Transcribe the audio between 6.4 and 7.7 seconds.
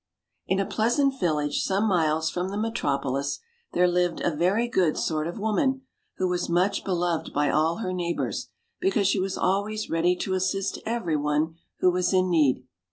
much beloved by